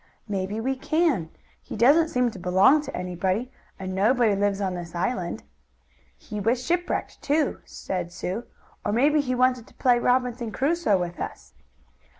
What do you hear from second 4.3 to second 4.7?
lives